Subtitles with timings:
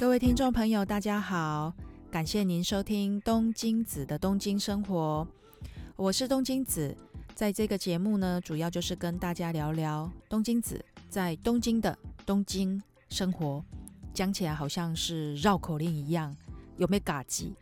[0.00, 1.74] 各位听众朋友，大家好，
[2.10, 5.28] 感谢您收听东京子的东京生活，
[5.94, 6.96] 我是东京子。
[7.34, 13.62] 在这个节目呢，主要就是跟大家聊聊东京子在东京的东京生活，
[14.14, 16.34] 讲起来好像是绕口令一样，
[16.78, 17.52] 有没有嘎吉？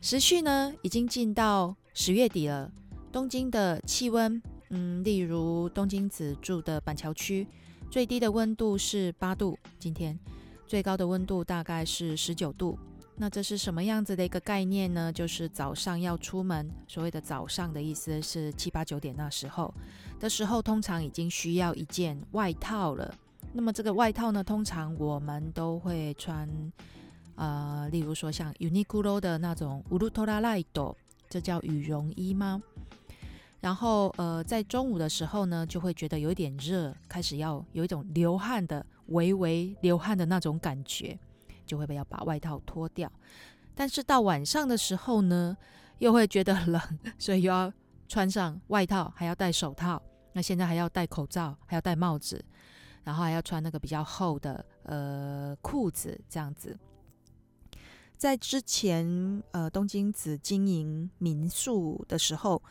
[0.00, 2.68] 时序呢，已经进到十月底了，
[3.12, 7.46] 东京的气温，嗯，例如东京子住的板桥区，
[7.92, 10.18] 最低的温度是八度，今天。
[10.66, 12.78] 最高的温度大概是十九度，
[13.16, 15.12] 那这是什么样子的一个概念呢？
[15.12, 19.72] 就是早上要出门，所谓的早上的意思是七八九点那时候
[20.18, 23.14] 的时候，通常已经需要一件外套了。
[23.52, 26.48] 那么这个外套呢，通常我们都会穿，
[27.36, 30.94] 呃，例如说像 Uniqlo 的那种 Ultra Light，
[31.28, 32.60] 这叫羽绒衣吗？
[33.60, 38.84] 然后呃，在中午的时候呢，就会觉得有点热，开始要有一种流汗的。
[39.08, 41.18] 微微流汗的那种感觉，
[41.66, 43.10] 就会被要把外套脱掉。
[43.74, 45.56] 但是到晚上的时候呢，
[45.98, 46.80] 又会觉得冷，
[47.18, 47.72] 所以又要
[48.08, 50.00] 穿上外套，还要戴手套。
[50.32, 52.44] 那现在还要戴口罩，还要戴帽子，
[53.02, 56.76] 然后还要穿那个比较厚的呃裤子，这样子。
[58.16, 62.62] 在之前呃东京子经营民宿的时候，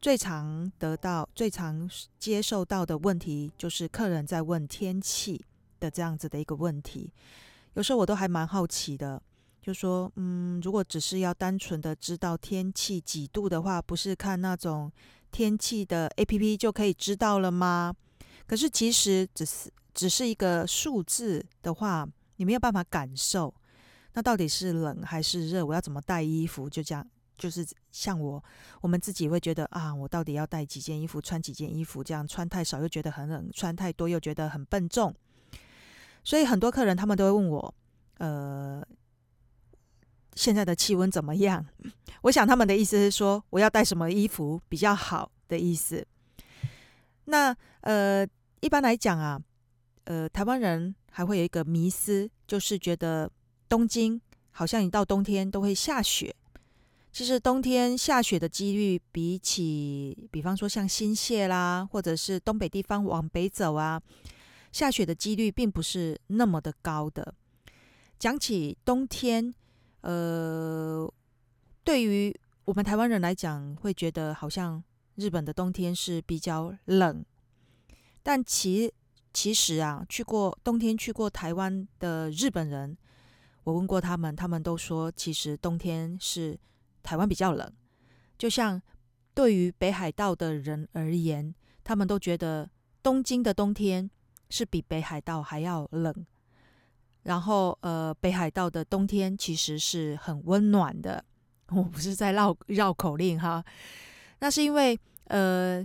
[0.00, 1.88] 最常得到、最常
[2.18, 5.44] 接受到的问题，就是客人在问天气。
[5.80, 7.12] 的这样子的一个问题，
[7.74, 9.22] 有时候我都还蛮好奇的，
[9.60, 14.92] 就说，嗯，如果只是要单纯的知道天气几度的话，不是看那种
[15.30, 17.94] 天气的 APP 就可以知道了吗？
[18.46, 23.54] 可是其实只是只是一个数字的话，你没有办法感受，
[24.12, 25.64] 那到底是冷还是热？
[25.64, 26.68] 我要怎么带衣服？
[26.68, 28.44] 就这样，就是像我
[28.80, 32.04] 我们自己会觉得啊，我到底要带几件衣服，穿几件衣服？
[32.04, 35.14] 这样穿太少又觉得很冷，穿太多又觉得很笨重。
[36.24, 37.74] 所以很多客人他们都会问我，
[38.18, 38.82] 呃，
[40.34, 41.64] 现在的气温怎么样？
[42.22, 46.06] 我想他们的意思是说，我要带什么衣服比较好的意思。
[47.26, 48.26] 那呃，
[48.60, 49.38] 一般来讲啊，
[50.04, 53.30] 呃，台湾人还会有一个迷思，就是觉得
[53.68, 56.34] 东京好像一到冬天都会下雪。
[57.12, 64.02] 其实冬天下雪的几率，比起比方说像新泻啦，或者是东北地方往北走啊。
[64.74, 67.32] 下雪的几率并不是那么的高的。
[68.18, 69.54] 讲起冬天，
[70.00, 71.08] 呃，
[71.84, 74.82] 对于我们台湾人来讲，会觉得好像
[75.14, 77.24] 日本的冬天是比较冷。
[78.24, 78.92] 但其
[79.32, 82.98] 其实啊，去过冬天去过台湾的日本人，
[83.62, 86.58] 我问过他们，他们都说，其实冬天是
[87.00, 87.72] 台湾比较冷。
[88.36, 88.82] 就像
[89.34, 91.54] 对于北海道的人而言，
[91.84, 92.68] 他们都觉得
[93.04, 94.10] 东京的冬天。
[94.50, 96.14] 是比北海道还要冷，
[97.22, 101.24] 然后呃，北海道的冬天其实是很温暖的。
[101.72, 103.64] 我不是在绕绕口令哈，
[104.38, 105.84] 那是因为呃，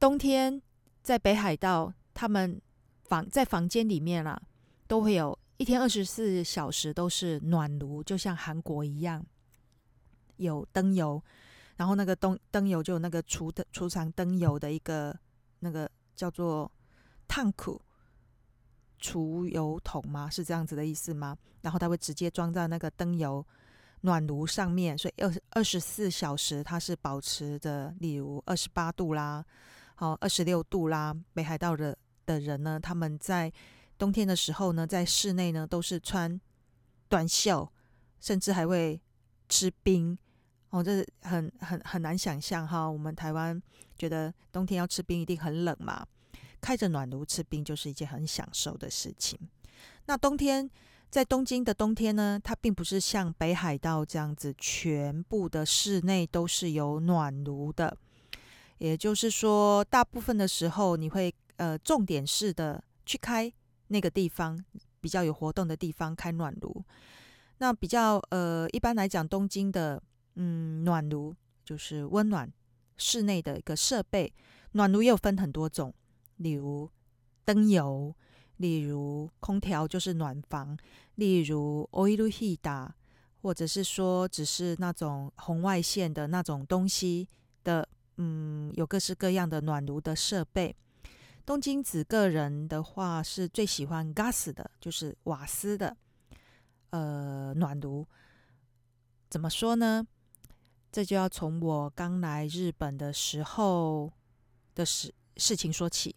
[0.00, 0.60] 冬天
[1.02, 2.60] 在北海道，他们
[3.04, 4.40] 房在房间里面啊，
[4.88, 9.24] 都会有一天二十四小时都是暖炉，就像韩国一样，
[10.36, 11.22] 有灯油，
[11.76, 15.16] 然后那个灯灯油就有那个储的储藏灯油的一个
[15.60, 16.70] 那个叫做
[17.28, 17.80] 烫库。
[18.98, 20.30] 储油桶吗？
[20.30, 21.36] 是这样子的意思吗？
[21.60, 23.46] 然后它会直接装在那个灯油
[24.00, 29.44] 暖炉上面，所以二二十四小时它是保持着，例如二十八度啦，
[29.94, 31.14] 好二十六度啦。
[31.34, 33.52] 北海道的的人呢，他们在
[33.98, 36.40] 冬天的时候呢，在室内呢都是穿
[37.06, 37.70] 短袖，
[38.20, 38.98] 甚至还会
[39.50, 40.16] 吃冰。
[40.70, 42.90] 哦，这是很很很难想象哈。
[42.90, 43.62] 我们台湾
[43.98, 46.06] 觉得冬天要吃冰一定很冷嘛。
[46.64, 49.38] 开着暖炉吃冰就是一件很享受的事情。
[50.06, 50.70] 那冬天
[51.10, 57.94] 在东京的冬天呢，它并不是像北海道这样子，全部的室内都是有暖炉的。
[58.78, 63.52] 也就是说，大部分的时候你会呃重点式的去开
[63.88, 64.58] 那个地方
[65.02, 66.82] 比较有活动的地方开暖炉。
[67.58, 70.02] 那比较呃一般来讲，东京的
[70.36, 72.50] 嗯暖炉就是温暖
[72.96, 74.32] 室内的一个设备。
[74.72, 75.94] 暖炉也有分很多种。
[76.36, 76.90] 例如
[77.44, 78.14] 灯油，
[78.56, 80.76] 例如空调就是暖房，
[81.16, 82.88] 例如 oil heater，
[83.42, 87.28] 或者是说只是那种红外线的那种东西
[87.62, 90.74] 的，嗯，有各式各样的暖炉的设备。
[91.46, 95.94] 东京子个人的话是最喜欢 gas 的，就是瓦斯的，
[96.90, 98.06] 呃，暖炉。
[99.28, 100.06] 怎么说呢？
[100.90, 104.12] 这就要从我刚来日本的时候
[104.74, 106.14] 的事事情说起。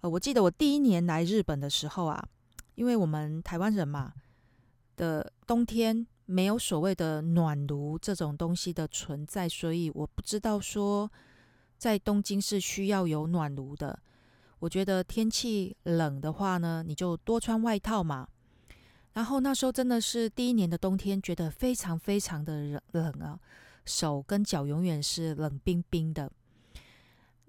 [0.00, 2.28] 呃，我记得我第一年来日本的时候啊，
[2.76, 4.12] 因为我们台湾人嘛，
[4.96, 11.10] 的冬天没有所谓的暖炉这种东西的存在，所以我不知道说
[11.76, 13.98] 在东京是需要有暖炉的。
[14.60, 18.28] 我觉得天气冷的话呢，你就多穿外套嘛。
[19.14, 23.40] 然后那时候真的是第一年的冬天，觉得非常非常的冷冷啊，
[23.84, 26.30] 手跟脚永远是冷冰冰的，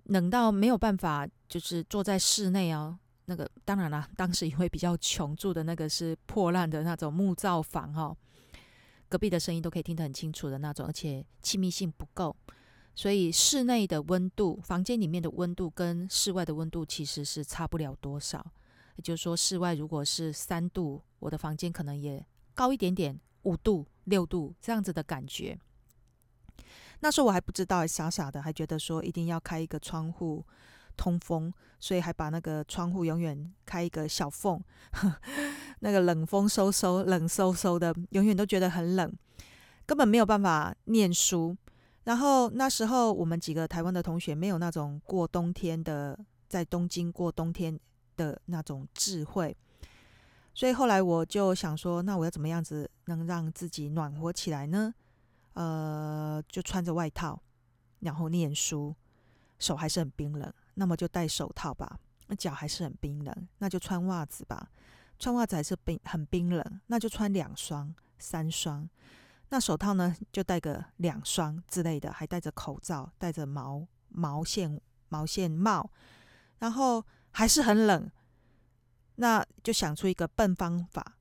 [0.10, 3.00] 冷到没有办法，就是坐在室内啊。
[3.26, 8.16] 那个当然啦，当时因为比较穷，住的那个是破烂的那种木造房哈，
[9.08, 12.36] 隔壁的声音都可以听得很清楚的那种，而且气密性不够，
[12.96, 18.44] 所以室内的温度，房间里面的温度跟室外的温度其实是差不了多少。
[18.96, 22.26] 也就是说，室外如果是三度，我的房间可能也
[22.56, 25.60] 高一点点，五度、六度这样子的感觉。
[27.02, 30.46] 那时候我还不知道，傻傻的还觉得说一定要开一个窗户。
[30.98, 34.62] 通风，所以还把那个窗户永远开一个小缝，
[35.80, 39.10] 那个冷风嗖嗖、冷飕飕的，永远都觉得很冷，
[39.86, 41.56] 根本没有办法念书。
[42.04, 46.20] 然后那时候我们几个台湾的同学没有那种过冬天的，
[46.50, 47.80] 在东京过冬天
[48.18, 49.56] 的那种智慧，
[50.54, 54.94] 所以后来我就想说，那我要怎么样子能让自己暖和起来呢？
[55.60, 57.38] 呃，就穿着外套，
[58.00, 58.96] 然后念书，
[59.58, 60.54] 手还是很冰冷。
[60.76, 64.70] 那么就戴手套吧，那脚还是很冰冷，那就穿袜子吧。
[65.18, 68.90] 穿袜子还是冰很冰冷，那就穿两双、三双。
[69.50, 74.80] 那手套呢，就戴个两双之类的，还戴着口罩，戴着毛毛线
[75.10, 75.92] 毛线帽，
[76.60, 78.10] 然后还是很冷。
[79.16, 81.18] 那就想出一个笨方法，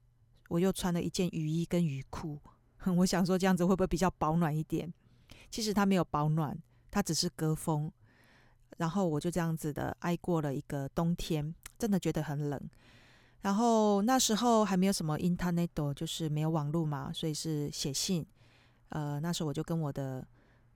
[0.51, 2.39] 我又穿了一件雨衣跟雨裤。
[2.97, 4.93] 我想说这样子会不会比较保暖一点？
[5.51, 6.57] 其实它没有保暖，
[6.91, 7.91] 它只是隔风。
[8.77, 12.71] 然后我就这样子的挨过了一个冬天，真的觉得很冷。
[13.41, 18.25] 然后那时候还没有什么 internet，就是没有网络嘛，所以是写信。
[18.91, 20.27] 呃，那时候我就跟我的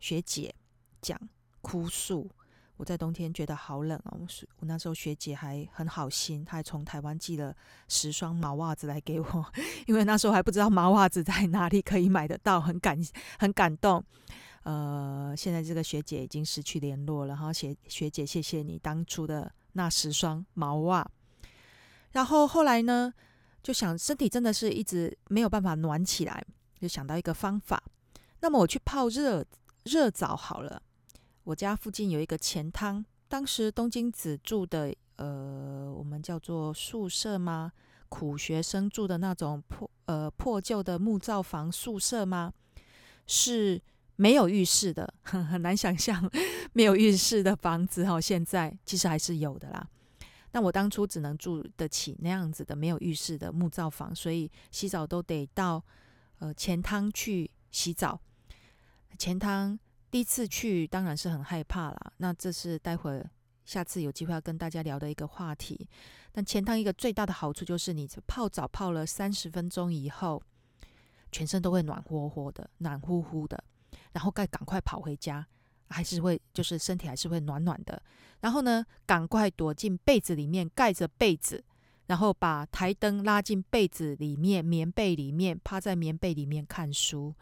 [0.00, 0.52] 学姐
[1.00, 1.18] 讲
[1.60, 2.28] 哭诉，
[2.76, 4.18] 我在冬天觉得好冷哦。
[4.58, 7.54] 我那时候学姐还很好心，她还从台湾寄了
[7.88, 9.52] 十双毛袜子来给我，
[9.86, 12.98] 因为那时候还不知道毛袜子在哪里可以买得到，很感
[13.38, 14.02] 很感动。
[14.64, 21.08] 呃，现在这个学姐已经失去联络了，然后学学姐，谢谢你当初的那十双毛袜。
[22.12, 23.12] 然后后来呢，
[23.62, 26.44] 就想身体真的是一直没有办法暖起来，
[26.80, 27.82] 就想到一个方法。
[28.40, 29.44] 那么我去泡热
[29.84, 30.80] 热澡好了。
[31.44, 37.72] 我家附近有一个钱汤，当时东京子住的呃，我们叫做宿舍吗？
[38.08, 42.52] 苦学生住的那种破呃破旧的木造房宿舍吗？
[43.26, 43.80] 是。
[44.16, 46.30] 没有浴室的， 很难想象
[46.74, 48.20] 没有浴室的房子哈。
[48.20, 49.88] 现在其实还是有的啦。
[50.50, 55.82] 但我当初只能住得起那样子的没有浴室的木造房，所以洗澡都得到
[56.38, 58.20] 呃前汤去洗澡。
[59.18, 59.76] 前汤
[60.12, 62.12] 第一次去当然是很害怕啦。
[62.18, 63.28] 那这是待会儿
[63.64, 65.88] 下次有机会要跟大家聊的一个话题。
[66.32, 70.42] 但钱汤一个最大的好处就是，你泡澡泡了三十分钟以后，
[71.32, 73.64] 全身都会暖和和的，暖乎乎的。
[74.12, 75.46] 然后该赶快跑回家，
[75.88, 78.02] 还是会就是身体还是会暖暖的。
[78.40, 81.64] 然后呢，赶快躲进被子里面，盖着被子，
[82.06, 87.34] 然后把台灯拉进被子里面，棉被里面，趴在棉被里面看书，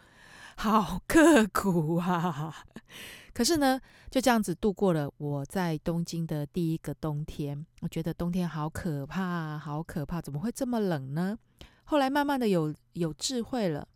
[0.61, 2.55] 好刻苦啊！
[3.33, 7.65] 可是呢，就这样子度过了我在东京的第一个冬天。
[7.81, 11.39] 我觉得冬天好可怕，好可怕，怎么会这么冷呢？
[11.85, 13.89] 后来慢慢的有有智慧了。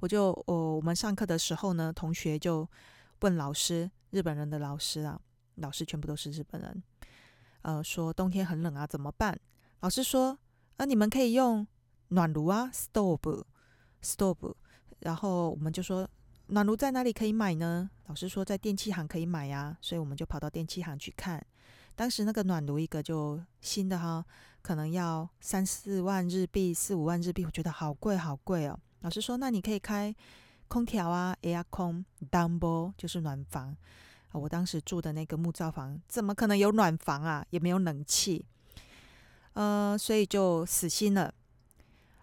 [0.00, 2.68] 我就哦，我们上课的时候呢，同学就
[3.20, 5.20] 问老师，日本人的老师啊，
[5.54, 6.82] 老师全部都是日本人，
[7.62, 9.38] 呃，说冬天很冷啊，怎么办？
[9.78, 10.36] 老师说，
[10.78, 11.64] 啊，你们可以用
[12.08, 14.54] 暖炉啊，stove，stove。
[15.04, 16.08] 然后我们就说，
[16.48, 17.88] 暖炉在哪里可以买呢？
[18.06, 21.44] 老师说在电器行可以买呀，所以我们就跑到电器行去看。
[21.94, 24.24] 当时那个暖炉一个就新的哈，
[24.62, 28.78] 可能要三四万日币，四五万日币，我觉得好贵，好贵哦。
[29.02, 30.14] 老师说：“那你可以开
[30.66, 33.76] 空调啊，air con，暖房就是暖房。
[34.32, 37.46] 我当时住的那个木造房，怎么可能有暖房啊？
[37.50, 38.44] 也没有冷气，
[39.52, 41.32] 呃，所以就死心了。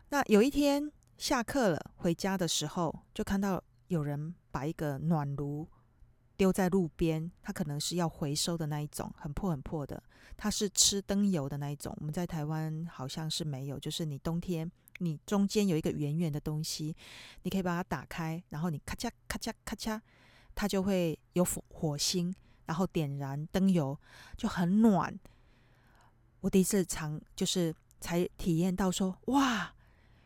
[0.10, 0.92] 那有一天
[1.22, 5.68] 下课了，回家的时候，就看到有人把一个暖炉
[6.36, 10.02] 丢在路边，它可能是要回收的那一种，很破很破的。
[10.36, 16.96] 它是吃灯油的那一种，我们在台湾好像是没有，就是你冬天。”你中间有一个圆圆的东西，
[17.44, 20.02] 你可以把它打开，然后你咔嚓咔嚓咔嚓，
[20.56, 22.34] 它就会有火火星，
[22.66, 23.96] 然后点燃灯油
[24.36, 25.20] 就很暖。
[26.40, 29.74] 我第一次尝，就是才体验到说，哇，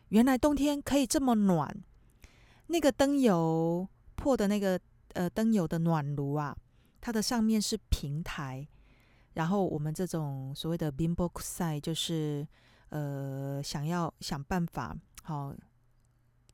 [0.09, 1.75] 原来冬天可以这么暖。
[2.67, 4.79] 那个灯油破的那个
[5.13, 6.55] 呃灯油的暖炉啊，
[6.99, 8.67] 它的上面是平台，
[9.33, 12.47] 然后我们这种所谓的贫乏くさい，就是
[12.89, 15.53] 呃想要想办法好。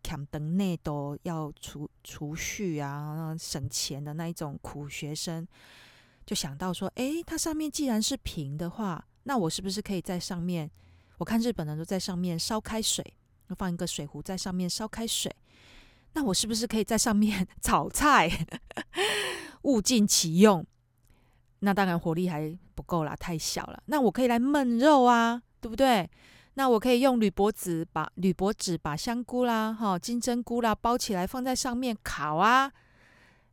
[0.04, 5.46] 抢灯内都要储储蓄啊，省钱的那一种苦学生，
[6.26, 10.72] 就想到说：诶，它上面既然是平的话，那我是不是可以在上面？
[11.18, 13.04] 我看日本人都在上面烧开水，
[13.55, 15.35] 放一个水壶在上面烧开水，
[16.15, 18.31] 那我是不是可以在上面 炒菜？
[19.63, 20.67] 物尽其用。
[21.61, 23.81] 那当然火力还不够啦，太小了。
[23.87, 26.11] 那我可以来焖肉啊，对不对？
[26.55, 32.71] 那我可以用铝箔纸把铝箔纸把香菇啦、哈金针菇啦包起来放在上面烤啊，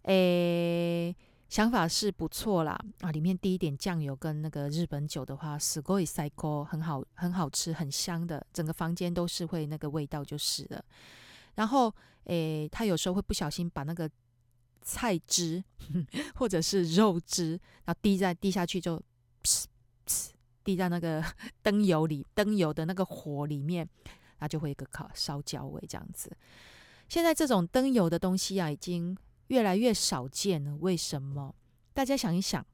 [0.04, 1.16] 诶，
[1.49, 3.11] 想法是不错啦啊！
[3.11, 10.85] 里面滴一点酱油跟那个日本酒的话，すごい最高，很好，很好吃，很香的，整个房间都是会那个味道就是了。
[11.55, 14.11] 然后诶，他有时候会不小心把那个
[14.83, 15.63] 菜汁
[16.35, 17.53] 或者是肉汁，
[17.85, 19.01] 然后滴在滴下去就。
[20.65, 21.23] 滴在那个
[21.63, 23.87] 灯油里，灯油的那个火里面，
[24.39, 26.35] 它就会有一个烤烧焦味这样子。
[27.07, 29.15] 现在这种灯油的东西啊，已经
[29.50, 30.76] 越来越少见了。
[30.78, 31.54] 为什么？
[31.94, 32.66] 大家想一想，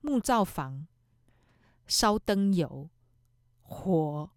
[0.00, 0.86] 木造房
[1.86, 2.88] 烧灯油
[3.60, 4.30] 火，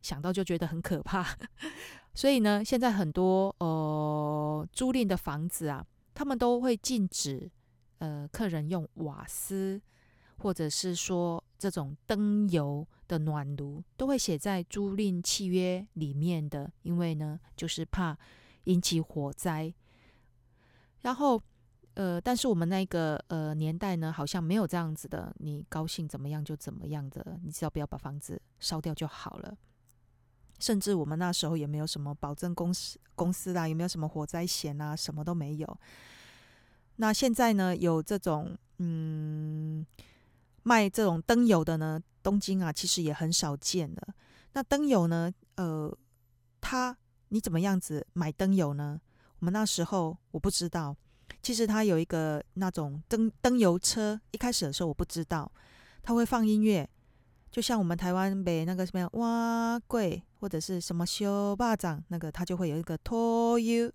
[0.00, 1.36] 想到就觉得很可怕。
[2.14, 7.50] 所以呢，现在很多呃租赁的房子啊，他们都会禁止
[7.98, 9.82] 呃客人用瓦斯。
[10.42, 18.16] 或者是说这种灯油的暖炉都会写在租赁契约里面的，因为呢，就是怕
[18.64, 19.74] 引起火灾。
[21.02, 21.40] 然后，
[21.94, 29.56] 呃，但是我们那个呃年代呢，好像没有这样子的，你高兴怎么样就怎么样的，你只要不要把房子烧掉就好了。
[30.58, 35.80] 甚至我们那时候也没有什么保证公司公司啦，也没有什么火灾险啊，什么都没有。
[36.96, 39.86] 那现在呢，有这种嗯。
[40.62, 44.14] 卖这种灯油的呢，东京啊，其实也很少见了。
[44.52, 45.90] 那灯油呢，呃，
[46.60, 46.94] 它
[47.30, 49.00] 你怎么样子买灯油呢？
[49.40, 50.94] 我们那时候我不知道，
[51.42, 54.20] 其实它有一个那种灯灯油车。
[54.30, 55.50] 一开始的时候我不知道，
[56.02, 56.88] 它会放音乐，
[57.50, 63.90] 就像我们台湾北那个什么哇贵或者是什么修巴掌，那个它就会有一个拖油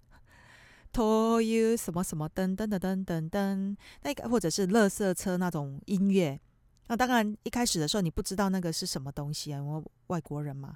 [0.92, 6.40] 拖油什么什么噔噔噔噔噔噔，那个或者是垃圾车那种音乐。
[6.88, 10.76] 那当然，一开始的时候你不知道那个是什么东西啊，因为外国人嘛。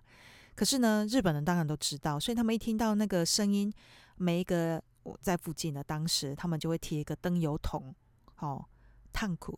[0.55, 3.71] 可是呢，日本人当然都知道，所以他们一听到那个声音，
[4.19, 7.95] 每一个我在附近的当时，他们就会贴一个灯油桶，
[8.38, 8.63] 哦，
[9.11, 9.57] 炭库，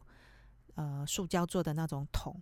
[0.76, 2.40] 呃，塑胶做的那种桶，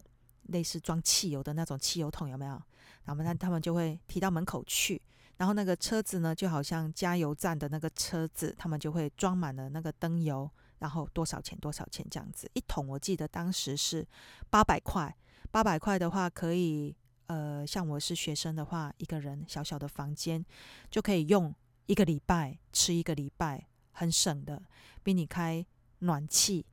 [0.49, 2.61] 类似装汽油的那种汽油桶，有没有？
[3.05, 5.01] 然后他他们就会提到门口去，
[5.38, 10.49] 然后那个车子呢，就好像加油站的那个车子，他们就会装满了那个灯油。
[10.79, 11.59] 然后多少钱？
[11.59, 12.07] 多少钱？
[12.09, 14.07] 这样子一桶，我记得当时是
[14.49, 15.13] 八百块。
[15.51, 16.95] 八百块的话，可以
[17.27, 20.41] 呃，像我是学生的话，一个人小小的房间
[20.89, 21.53] 就可以用
[21.89, 24.62] 一个礼拜，吃一个礼拜，很省的，
[25.01, 25.65] 比你开
[26.00, 26.63] 暖气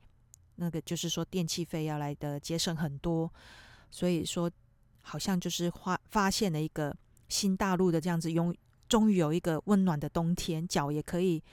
[0.57, 3.33] 那个就是说电气费要来的节省很多。
[3.89, 4.49] 所以说，
[5.01, 6.95] 好像就是发发现了一个
[7.29, 8.55] 新大陆的这样子，拥
[8.87, 11.43] 终于有一个温暖的冬天，脚也可以。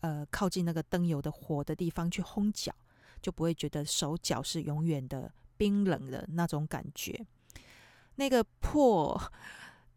[0.00, 2.74] 呃，靠近那个灯油的火的地方去烘脚，
[3.22, 7.24] 就不会觉得手脚是永远的冰冷的那种感觉。
[8.16, 9.32] 那个破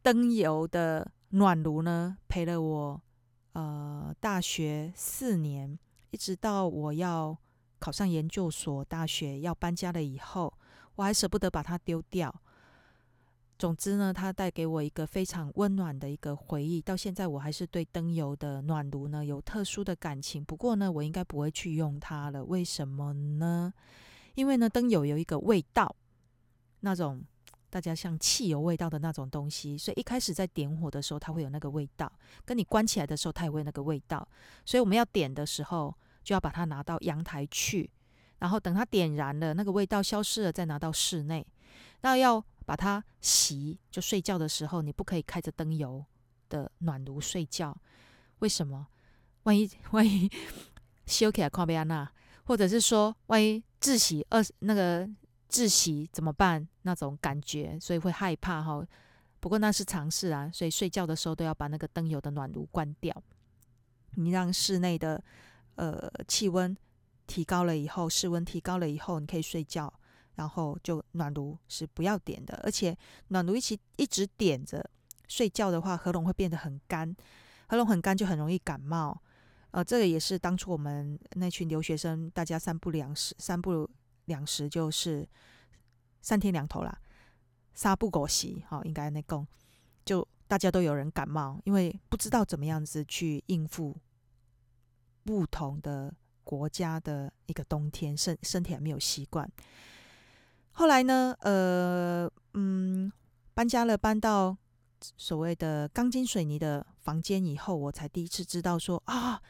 [0.02, 3.02] 灯油的暖炉呢，陪了我
[3.54, 5.78] 呃大学四年，
[6.12, 7.38] 一直到我要
[7.80, 10.54] 考上研究所，大学要搬家了以后，
[10.96, 12.34] 我还舍不得把它丢掉。
[13.60, 16.80] 总之呢，它带给我一个非常温暖的一个回忆。
[16.80, 20.46] 到现在，我还是对灯油的暖炉呢有特殊的感情。
[20.46, 22.46] 不过呢，我应该不会去用它了。
[22.46, 23.74] 为什么呢？
[24.36, 25.96] 因为呢，灯油有一个味道，
[26.82, 27.24] 那种
[27.78, 29.78] 大家像汽油味道的那种东西。
[29.78, 32.08] 所以一开始在点火的时候，它会有那个味道；
[32.44, 34.28] 跟你关起来的时候，它也会有那个味道。
[34.66, 37.88] 所以我们要点的时候，就要把它拿到阳台去，
[38.40, 41.46] 然后等它点燃了，那个味道消失了，再拿到室内。
[42.02, 42.44] 那要。
[42.68, 46.04] 把它熄，就睡觉的时候，你不可以开着灯油
[46.50, 47.74] 的暖炉睡觉。
[48.40, 48.88] 为什么？
[49.44, 50.30] 万一 万一
[51.08, 52.12] 修起来看不安娜，
[52.44, 55.10] 或者是说万一窒息二那个
[55.50, 56.68] 窒息怎么办？
[56.84, 58.86] 那种感觉，所以会害怕哈。
[59.40, 63.24] 不过那是常识啊，所以睡觉的时候都要把那个灯油的暖炉关掉。
[64.16, 65.24] 你让室内的
[65.76, 66.76] 呃气温
[67.28, 69.94] 提高了以后，室温提高了以后，你可以睡觉。
[70.36, 72.96] 然后就暖炉是不要点的，而且
[73.30, 74.88] 暖炉一起一直点着，
[75.28, 77.16] 睡觉的话，喉咙会变得很干，
[77.70, 79.20] 喉咙很干就很容易感冒。
[79.72, 83.90] 呃，这个也是当初我们那群留学生大家三不两时，三不
[84.28, 85.28] 两时就是
[86.22, 86.98] 三天两头啦，
[87.74, 89.46] 三不五时，好，应该那共
[90.06, 93.98] 就大家都有人感冒，因为不知道怎么样子去应付
[95.24, 99.52] 不同的国家的一个冬天，身身体还没有习惯。
[100.72, 103.12] 后来呢，呃，嗯，
[103.54, 104.56] 搬家了，搬到
[105.02, 109.42] 所谓的钢筋水泥的房间以后，我才第一次知道说啊。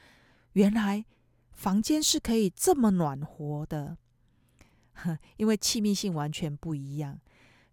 [0.53, 1.05] 原来
[1.51, 3.95] 房间是可以这么暖和的，
[5.37, 7.19] 因为气密性完全不一样。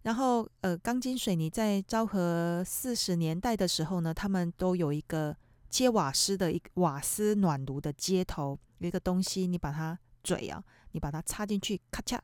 [0.03, 5.35] 然后，呃，钢筋水泥在昭和四十年代的时候呢，他们都有一个
[5.67, 12.19] 接瓦斯的一个瓦斯暖炉的接头，有一个东西，你把它嘴啊，你把它插进去，咔嚓，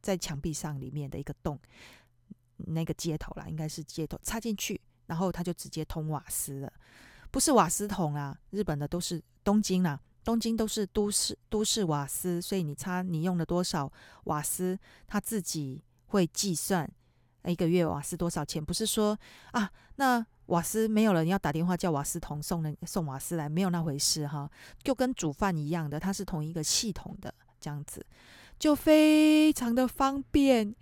[0.00, 1.60] 在墙壁上里面的一个洞，
[2.56, 6.72] 那个接头啦，应该是接头，插进去，然后它就直接通瓦斯了。
[7.30, 13.90] 不是瓦斯桶啊，日本的都是东京啦，东京都是都市都市瓦斯，所以你擦你用了多少
[14.24, 16.90] 瓦斯，他自己会计算
[17.44, 18.62] 一个月瓦斯多少钱。
[18.62, 19.16] 不是说
[19.52, 24.50] 啊，那瓦斯没有了，你要打电话叫瓦斯桶送人送瓦斯来，没有那回事哈，
[24.82, 28.04] 就跟煮饭一样的，它是同一个系统的，这样子
[28.58, 30.74] 就非常的方便，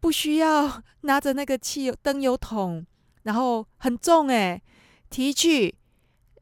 [0.00, 2.86] 不需要拿着那个汽油灯油桶，
[3.24, 4.62] 然后很重诶。
[5.10, 5.76] 提去，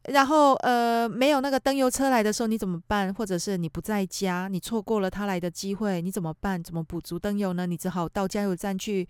[0.09, 3.15] 然后呃，没有那个灯油车来的时候，你怎么办？
[3.15, 6.63] 或者是你不在家，你错过了他来的机会，你怎么办？
[6.63, 7.67] 怎么补足灯油呢？
[7.67, 9.09] 你只好到加油站去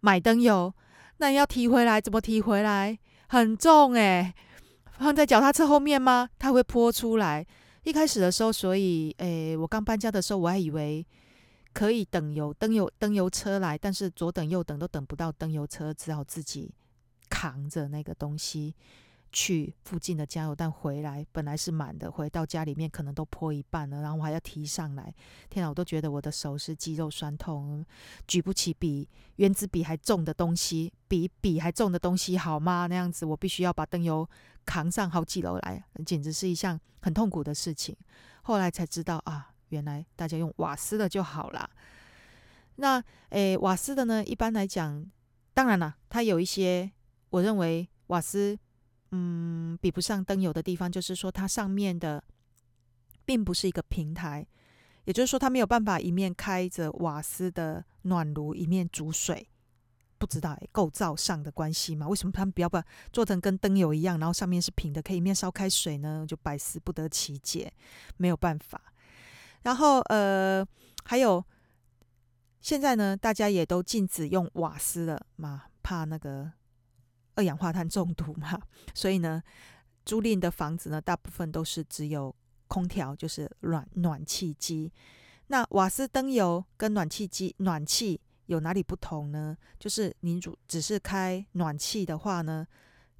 [0.00, 0.72] 买灯油。
[1.18, 2.98] 那要提回来，怎么提回来？
[3.28, 4.34] 很重诶，
[4.98, 6.28] 放在脚踏车后面吗？
[6.38, 7.46] 它会泼出来。
[7.84, 11.06] 一开始的时候，所以诶，我刚搬家的时候，我还以为
[11.72, 16.74] 可以等油灯油灯油车来，但是左等右等都等不到灯油车，只好自己。
[17.30, 18.74] 扛着那个东西
[19.32, 25.14] 去附近的加油站回来，本来是满的，回到家里面可能都泼一半了，然后我还要提上来。
[25.48, 27.84] 天啊，我都觉得我的手是肌肉酸痛，
[28.26, 32.86] 举不起比原子笔还重的东西，比笔还重的东西好吗？
[32.88, 34.28] 那样子我必须要把灯油
[34.66, 37.96] 扛上好几楼来，简直是一项很痛苦的事情。
[38.42, 41.70] 后来才知道啊，原来大家用瓦斯的就好了。
[42.76, 45.04] 那诶，瓦斯的呢，一般来讲，
[45.54, 46.90] 当然了，它有一些。
[47.30, 48.58] 我认为瓦斯，
[49.12, 52.22] 嗯，比不上灯油的地方，就是说它上面的
[53.24, 54.46] 并不是一个平台，
[55.04, 59.48] 也就是说它没有办法一面开着瓦斯的暖炉，一面煮水。
[60.18, 62.06] 不知道构造上的关系吗？
[62.06, 66.26] 为什么他们不要把做成跟灯油一样，然后上面是平的，可以一面烧开水呢？
[66.28, 67.72] 就百思不得其解，
[68.18, 68.78] 没有办法。
[69.62, 70.62] 然后呃，
[71.04, 71.42] 还有
[72.60, 76.52] 现在呢，大家也都禁止用瓦斯了嘛，怕那个。
[77.40, 78.60] 二氧化碳中毒嘛，
[78.94, 79.42] 所以呢，
[80.04, 82.34] 租赁的房子呢，大部分都是只有
[82.68, 84.92] 空调，就是暖暖气机。
[85.46, 89.56] 那瓦斯灯油跟暖气机暖气有哪里不同呢？
[89.78, 92.66] 就是你如只是开暖气的话呢，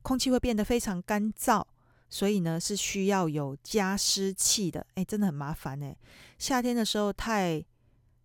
[0.02, 1.64] 空气会变得非常干燥，
[2.10, 4.86] 所以呢是需要有加湿器的。
[4.96, 5.96] 哎，真的很麻烦哎。
[6.38, 7.64] 夏天的时候太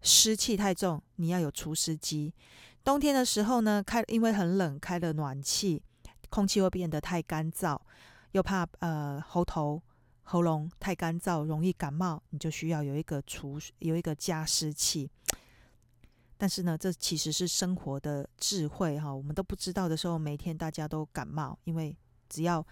[0.01, 2.33] 湿气太重，你要有除湿机。
[2.85, 5.81] 冬天的时候呢，开因为很冷，开了暖气，
[6.29, 7.77] 空气会变得太干燥，
[8.33, 9.81] 又怕呃喉头
[10.21, 15.09] 喉咙太干燥，容易感冒，你就需要有一个除有一个加湿器。
[16.37, 21.97] 但是呢，这其实是生活的智慧哈，我们都不知道的时候，每天大家都感冒，因为
[22.29, 22.63] 只要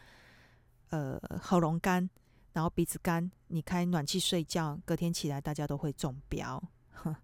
[0.90, 2.08] 呃喉咙干，
[2.52, 6.62] 然后鼻子干，你开暖气睡觉，隔天起来大家都会中标，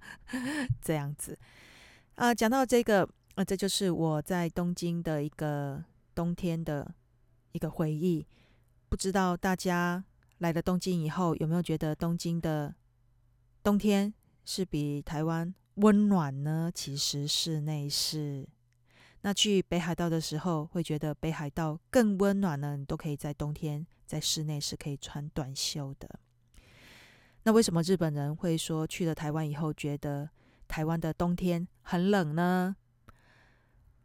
[0.81, 1.37] 这样子。
[2.19, 5.81] 啊，讲到这个，啊，这就是我在东京的一个
[6.13, 6.93] 冬天的
[7.53, 8.27] 一个回忆。
[8.89, 10.03] 不知道大家
[10.39, 12.75] 来了东京以后，有没有觉得东京的
[13.63, 16.69] 冬天是比台湾温暖呢？
[16.75, 18.45] 其实室内是。
[19.21, 22.75] 那去北海道的时候，会觉得北海道更温暖呢？
[22.75, 26.19] 你都可以在冬天在室内是可以穿短袖的。
[27.43, 30.29] 那为什么日本人会说去了台湾以后觉得？
[30.69, 32.75] 台湾的冬天很冷呢，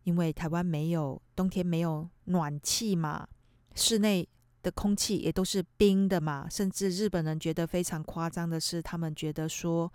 [0.02, 3.28] 因为台湾没有冬天没有暖气嘛，
[3.74, 4.26] 室内
[4.62, 6.48] 的空气也都是冰的嘛。
[6.50, 9.92] 甚至日本人觉得非常夸张的是，他们觉得说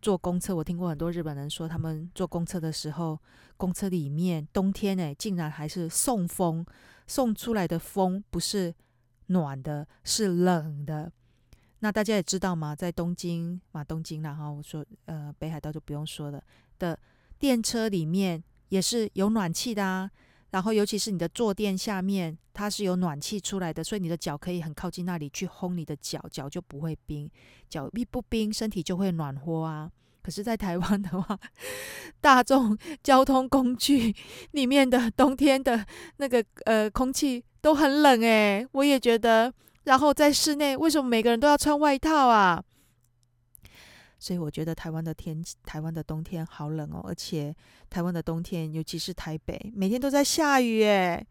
[0.00, 3.18] 坐公车，我听过很多日本人说，他们坐公车的时候，
[3.56, 6.64] 公车里面冬天哎，竟然还是送风，
[7.08, 8.72] 送出来的风不是
[9.26, 11.12] 暖的，是冷的。
[11.84, 16.40] 那大家也知道嘛，在东京嘛，东京啦哈，我说呃，北海道就不用说了
[16.78, 16.96] 的
[17.40, 20.08] 电车里面也是有暖气的啊。
[20.52, 27.28] 然后尤其是你的坐垫下面，它是有暖气出来的，所以你的脚可以很靠近那里去烘你的脚，脚就不会冰。
[27.68, 29.90] 脚一不冰，身体就会暖和啊。
[30.22, 31.36] 可是，在台湾的话，
[32.20, 34.14] 大众交通工具
[34.52, 35.84] 里面的冬天的
[36.18, 39.52] 那个呃空气都很冷诶，我也觉得。
[39.84, 42.62] 然后在室内，为什么每个人都要穿外套啊？
[44.18, 47.54] 所以我觉得台湾的天气，台湾的冬天好冷哦，而且
[47.90, 51.26] 台湾的冬天，尤其是台北，每天都在下雨诶。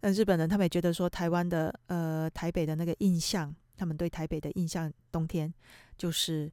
[0.00, 5.52] 那日本人他们也觉得说，台湾的呃台北的那个印象，他们对台北的印象，冬天
[5.96, 6.50] 就是。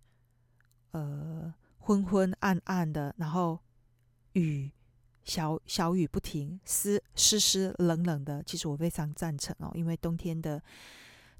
[0.91, 3.59] 呃，昏昏暗暗的，然后
[4.33, 4.71] 雨
[5.25, 8.41] 小小雨不停，湿湿湿冷冷的。
[8.43, 10.63] 其实我非常赞成哦，因为冬天的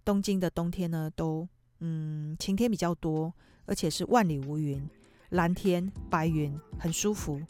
[0.07, 1.45] 东京的冬天呢，都
[1.81, 3.33] 嗯晴天比较多，
[3.65, 4.81] 而且是万里无云，
[5.31, 7.41] 蓝天白云，很舒服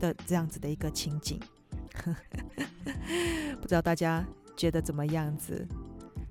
[0.00, 1.38] 的这样子的一个情景。
[3.60, 4.26] 不知道大家
[4.56, 5.68] 觉得怎么样子？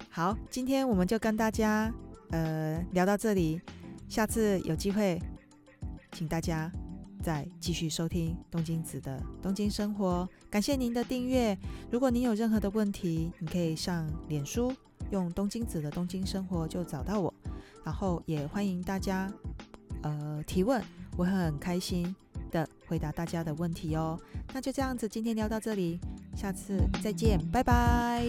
[0.09, 1.93] 好，今天我们就跟大家
[2.31, 3.61] 呃聊到这里。
[4.09, 5.21] 下次有机会，
[6.13, 6.71] 请大家
[7.21, 10.27] 再继续收听东京子的东京生活。
[10.49, 11.55] 感谢您的订阅。
[11.91, 14.73] 如果您有任何的问题，你可以上脸书
[15.11, 17.33] 用东京子的东京生活就找到我。
[17.83, 19.31] 然后也欢迎大家
[20.01, 20.83] 呃提问，
[21.17, 22.15] 我会很开心
[22.51, 24.19] 的回答大家的问题哦。
[24.53, 25.99] 那就这样子，今天聊到这里，
[26.35, 28.25] 下次再见，拜拜。